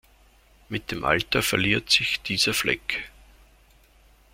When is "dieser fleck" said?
2.23-3.11